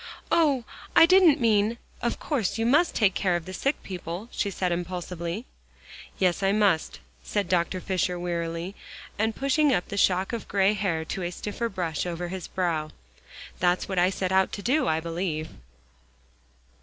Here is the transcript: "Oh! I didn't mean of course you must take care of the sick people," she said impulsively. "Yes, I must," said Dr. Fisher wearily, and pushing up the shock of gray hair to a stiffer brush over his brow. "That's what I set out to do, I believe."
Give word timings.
"Oh! 0.31 0.63
I 0.95 1.05
didn't 1.05 1.39
mean 1.39 1.77
of 2.01 2.19
course 2.19 2.57
you 2.57 2.65
must 2.65 2.95
take 2.95 3.13
care 3.13 3.35
of 3.35 3.45
the 3.45 3.53
sick 3.53 3.83
people," 3.83 4.29
she 4.31 4.49
said 4.49 4.71
impulsively. 4.71 5.45
"Yes, 6.17 6.41
I 6.41 6.51
must," 6.53 6.99
said 7.23 7.47
Dr. 7.47 7.79
Fisher 7.79 8.17
wearily, 8.19 8.73
and 9.19 9.35
pushing 9.35 9.71
up 9.71 9.89
the 9.89 9.97
shock 9.97 10.33
of 10.33 10.47
gray 10.47 10.73
hair 10.73 11.05
to 11.05 11.21
a 11.21 11.29
stiffer 11.29 11.69
brush 11.69 12.07
over 12.07 12.29
his 12.29 12.47
brow. 12.47 12.89
"That's 13.59 13.87
what 13.87 13.99
I 13.99 14.09
set 14.09 14.31
out 14.31 14.51
to 14.53 14.63
do, 14.63 14.87
I 14.87 14.99
believe." 14.99 15.49